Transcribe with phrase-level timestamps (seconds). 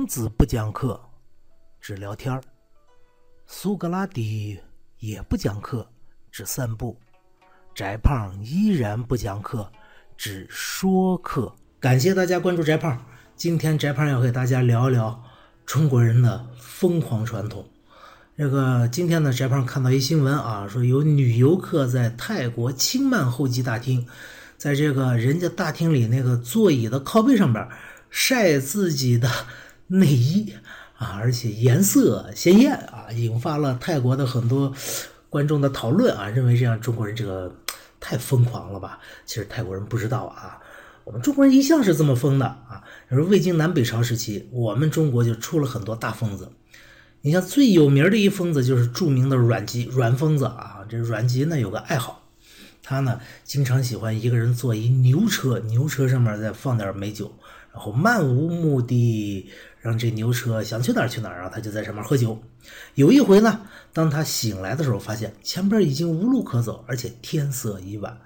[0.00, 0.98] 孔子不讲课，
[1.78, 2.40] 只聊天儿；
[3.46, 4.58] 苏格拉底
[4.98, 5.86] 也不讲课，
[6.32, 6.96] 只散步；
[7.74, 9.70] 翟胖依然不讲课，
[10.16, 11.54] 只说课。
[11.78, 12.98] 感谢大家关注翟胖。
[13.36, 15.22] 今天翟胖要给大家聊一聊
[15.66, 17.68] 中国人的疯狂传统。
[18.38, 24.06] 这个今天呢，翟胖看到一新闻啊，说有女游客在泰国清迈候机大厅，
[24.56, 27.68] 在这个人家大厅里那个座椅的靠背上边
[28.08, 29.28] 晒自己的
[29.90, 30.52] 内衣
[30.96, 34.72] 啊，而且颜色鲜艳啊，引发了泰国的很多
[35.28, 37.54] 观众的讨论啊，认为这样中国人这个
[37.98, 38.98] 太疯狂了吧？
[39.26, 40.58] 其实泰国人不知道啊。
[41.02, 42.84] 我们中国人一向是这么疯的啊！
[43.08, 46.52] 说魏晋南北朝时期，我们中国就出了很多大疯子。
[47.22, 50.84] 你像最有名的一疯子就是著名的阮籍，阮疯子啊。
[50.88, 52.19] 这阮籍呢有个爱好，
[52.90, 57.32] 他呢经常喜欢一个人坐一牛车，牛车上面再放点美酒，
[57.72, 59.48] 然后漫无目的
[59.80, 62.42] 让这牛车想去哪儿去哪儿，然后他就在上面喝酒。
[62.96, 63.60] 有一回呢，
[63.92, 68.18] 当他醒来的时候，发现前边已经无路可走，而且天色已晚。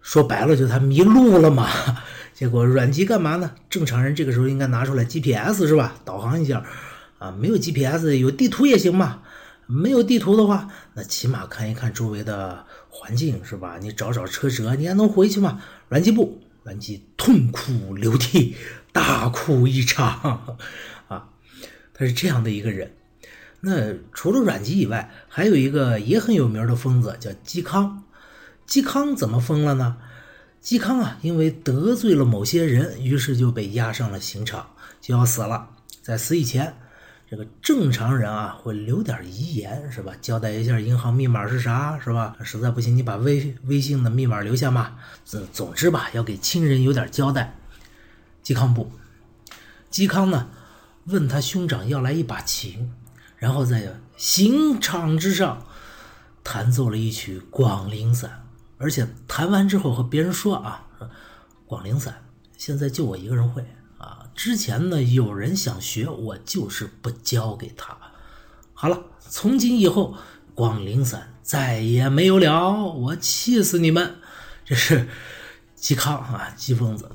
[0.00, 1.68] 说白了，就他迷路了嘛。
[2.32, 3.50] 结果阮籍干嘛呢？
[3.68, 5.96] 正常人这个时候应该拿出来 GPS 是吧？
[6.04, 6.64] 导航一下
[7.18, 7.32] 啊。
[7.32, 9.22] 没有 GPS，有地图也行嘛。
[9.72, 13.78] 没有地图的话，那起码看一看周围的环境是吧？
[13.80, 15.62] 你找找车辙，你还能回去吗？
[15.88, 18.54] 阮籍不，阮籍痛哭流涕，
[18.92, 20.56] 大哭一场
[21.08, 21.28] 啊。
[21.94, 22.92] 他是这样的一个人。
[23.60, 28.04] 那除了阮籍以外，还有一个也很有名的疯子叫嵇康。
[28.66, 29.96] 嵇康怎么疯了呢？
[30.62, 34.70] 嵇康啊，因为得罪了某些人，于是就被押上了刑场，
[35.00, 35.70] 就要死了。
[36.02, 36.76] 在死以前，
[37.32, 40.12] 这个正常人啊会留点遗言，是吧？
[40.20, 42.36] 交代一下银行密码是啥，是吧？
[42.44, 44.98] 实在不行，你把微微信的密码留下嘛。
[45.24, 47.56] 总总之吧，要给亲人有点交代。
[48.44, 48.92] 嵇康不，
[49.90, 50.46] 嵇康呢，
[51.06, 52.92] 问他兄长要来一把琴，
[53.38, 55.64] 然后在刑场之上
[56.44, 58.28] 弹奏了一曲《广陵散》。
[58.76, 60.86] 而且弹完之后和别人说啊，
[61.64, 62.12] 《广陵散》
[62.58, 63.64] 现在就我一个人会。
[64.34, 67.96] 之前呢有人想学，我就是不教给他。
[68.74, 70.14] 好了，从今以后，
[70.54, 74.16] 《广陵散》再也没有了，我气死你们！
[74.64, 75.08] 这是
[75.78, 77.10] 嵇康啊，嵇疯子。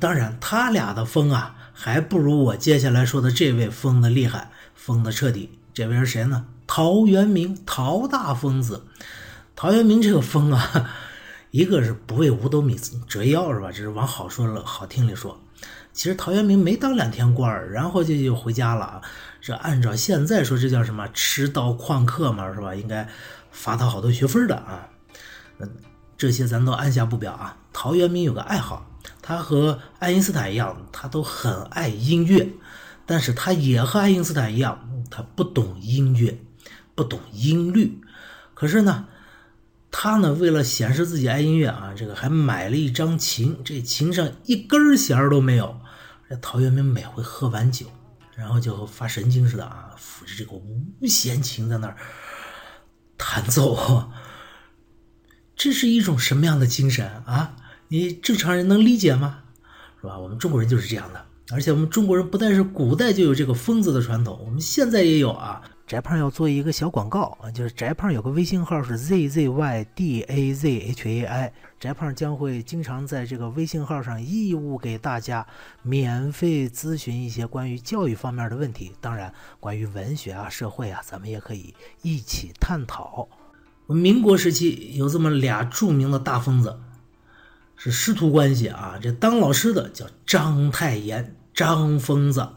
[0.00, 5.58] 当然，他俩的疯啊，还不如我接下来说的这位疯的厉害，疯的彻底。
[5.72, 6.46] 这位是谁呢？
[6.66, 8.84] 陶渊明，陶大疯子。
[9.54, 10.90] 陶渊明这个疯啊，
[11.50, 13.68] 一个是不为五斗米折腰，是吧？
[13.70, 15.40] 这是往好说了，好听里说。
[15.94, 19.00] 其实陶渊明没当两天官儿然后就就回家了。
[19.40, 21.08] 这按照现在说，这叫什么？
[21.14, 22.74] 吃刀旷课嘛，是吧？
[22.74, 23.08] 应该
[23.52, 24.88] 罚他好多学分的啊。
[25.60, 25.70] 嗯，
[26.18, 27.56] 这些咱都按下不表啊。
[27.72, 28.84] 陶渊明有个爱好，
[29.22, 32.48] 他和爱因斯坦一样，他都很爱音乐，
[33.06, 36.38] 但是他也和爱因斯坦一样，他不懂音乐，
[36.94, 38.00] 不懂音律。
[38.54, 39.06] 可是呢？
[39.96, 45.78] 他呢，为了显示自己爱音乐啊，这个还买了一张琴，这琴上一根弦儿都没有。
[46.40, 47.86] 陶渊明每回喝完酒，
[48.34, 51.96] 然后就发神经似的啊，抚着这个五弦琴在那儿
[53.16, 54.10] 弹奏。
[55.56, 57.56] 这是一种什么样的精神啊？
[57.88, 59.40] 你正常人能理解吗？
[60.00, 60.18] 是吧？
[60.18, 65.62] 我们中国人就是这样的，而且我们中国人不但是古代就有这个疯子的传统，我们现在也有啊。
[65.86, 75.46] 翟胖要做一个小广告啊，就是翟胖有个微信号是 z z y d a z h a i，翟胖将会经常在这个微信号上义务给大家
[75.82, 79.30] 免费咨询一些关于教育方面的问题，当然
[79.60, 83.28] 关于文学啊、社会啊，咱们也可以一起探讨。
[83.86, 86.80] 民国时期有这么俩著名的大疯子，
[87.76, 88.98] 是师徒关系啊。
[89.02, 92.48] 这当老师的叫章太炎，张疯子。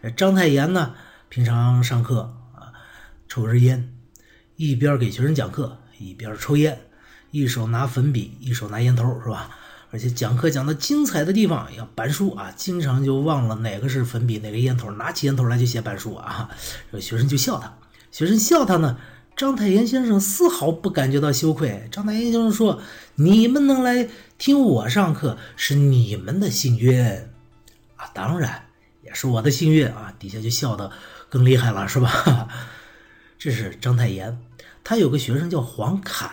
[0.00, 0.94] 这章太炎呢，
[1.28, 2.37] 平常上课。
[3.28, 3.92] 抽根烟，
[4.56, 6.78] 一边给学生讲课，一边抽烟，
[7.30, 9.50] 一手拿粉笔，一手拿烟头，是吧？
[9.90, 16.50] 而且讲课讲的精彩的地方要板书啊，经常就忘了哪个是粉笔，哪个烟头，拿起烟头来就写板书啊。
[16.92, 17.74] 这学生就笑他，
[18.10, 18.98] 学生笑他呢，
[19.34, 21.88] 章太炎先生丝毫不感觉到羞愧。
[21.90, 22.82] 章太炎先生说
[23.16, 27.02] ：“你们能来听我上课，是你们的幸运
[27.96, 28.66] 啊，当然
[29.02, 30.90] 也是我的幸运啊。”底下就笑得
[31.30, 32.48] 更厉害了，是吧？
[33.38, 34.36] 这是章太炎，
[34.82, 36.28] 他有个学生叫黄侃。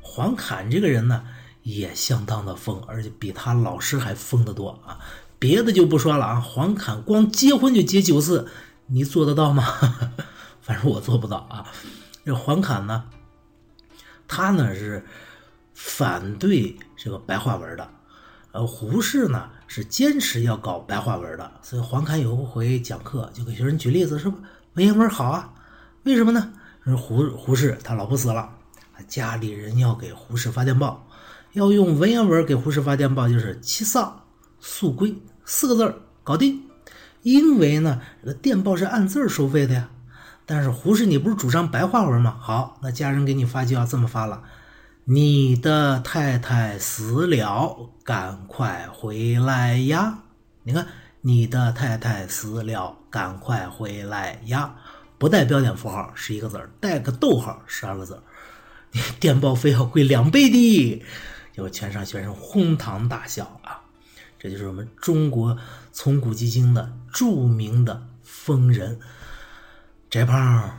[0.00, 1.22] 黄侃这个人呢，
[1.62, 4.98] 也相当的疯，而且比他老师还疯得多啊！
[5.38, 8.48] 别的就不说了啊，黄侃光结婚就结九次，
[8.86, 9.64] 你做得到吗？
[10.62, 11.70] 反正我做不到啊。
[12.24, 13.04] 这黄侃呢，
[14.26, 15.04] 他呢是
[15.74, 17.86] 反对这个白话文的，
[18.52, 24.32] 呃，胡适呢是坚持要搞白话文的，所以黄侃有一回讲课就给学生举例子说
[24.72, 25.52] 文言文好啊，
[26.06, 26.52] 为什么呢？
[26.96, 28.48] 胡胡适他老婆死了，
[29.08, 31.04] 家里人要给胡适发电报，
[31.54, 34.22] 要用文言文给胡适发电报，就是七丧
[34.60, 36.62] 速归四个字搞定。
[37.22, 39.88] 因为呢，这个电报是按字收费的呀。
[40.46, 42.36] 但是胡适，你不是主张白话文吗？
[42.40, 44.44] 好，那家人给你发就要这么发了：
[45.06, 50.20] 你的太太死了，赶快回来呀！
[50.62, 50.86] 你看，
[51.22, 54.76] 你的太太死了，赶快回来呀！
[55.18, 58.22] 不带标点符号是一个字带个逗号十二个字
[58.92, 61.02] 你 电报费要贵两倍的，
[61.52, 63.80] 就全场学生哄堂大笑啊！
[64.38, 65.56] 这就是我们中国
[65.92, 68.98] 从古及今的著名的疯人。
[70.08, 70.78] 翟胖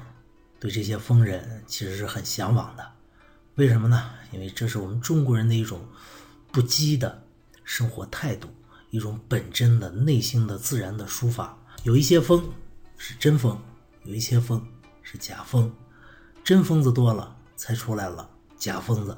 [0.59, 2.91] 对这些疯人其实是很向往的，
[3.55, 4.11] 为什么呢？
[4.31, 5.85] 因为这是我们中国人的一种
[6.51, 7.23] 不羁的
[7.63, 8.47] 生活态度，
[8.89, 11.57] 一种本真的内心的自然的抒发。
[11.83, 12.43] 有一些疯
[12.97, 13.59] 是真疯，
[14.07, 14.65] 有一些疯
[15.03, 15.69] 是假疯，
[16.41, 19.17] 真疯子多了才出来了假疯子，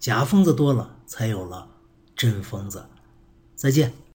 [0.00, 1.68] 假疯子多了才有了
[2.16, 2.84] 真疯子。
[3.54, 3.94] 再见。